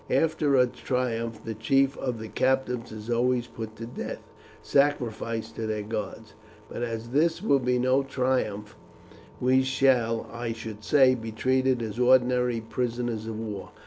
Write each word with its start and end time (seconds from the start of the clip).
After 0.09 0.55
a 0.55 0.65
triumph 0.65 1.45
the 1.45 1.53
chief 1.53 1.95
of 1.99 2.17
the 2.17 2.27
captives 2.27 2.91
is 2.91 3.07
always 3.07 3.45
put 3.45 3.75
to 3.75 3.85
death, 3.85 4.23
sacrificed 4.63 5.57
to 5.57 5.67
their 5.67 5.83
gods. 5.83 6.33
But 6.67 6.81
as 6.81 7.09
this 7.09 7.43
will 7.43 7.59
be 7.59 7.77
no 7.77 8.01
triumph, 8.01 8.75
we 9.39 9.61
shall, 9.61 10.27
I 10.33 10.53
should 10.53 10.83
say, 10.83 11.13
be 11.13 11.31
treated 11.31 11.83
as 11.83 11.99
ordinary 11.99 12.61
prisoners 12.61 13.27
of 13.27 13.39
war. 13.39 13.69